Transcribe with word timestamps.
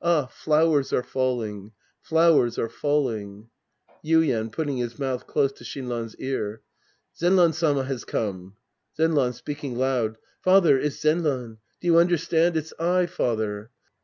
Ah, 0.00 0.26
flowers 0.26 0.92
are 0.92 1.02
falling. 1.02 1.72
Flowers 2.00 2.56
are 2.56 2.68
falling. 2.68 3.48
Yuien 4.04 4.48
inputting 4.48 4.78
his 4.78 4.96
mouth 4.96 5.26
close 5.26 5.50
to 5.50 5.64
Shinran's 5.64 6.14
ear). 6.20 6.62
Zenran 7.18 7.52
Sama 7.52 7.82
has 7.82 8.04
come. 8.04 8.54
Zenran 8.96 9.34
{speaking 9.34 9.74
loud). 9.76 10.18
Father. 10.40 10.78
It's 10.78 11.00
T^nran. 11.02 11.56
Do 11.80 11.86
you 11.88 11.98
understand? 11.98 12.56
It's 12.56 12.72
I. 12.78 13.06
Father. 13.06 13.72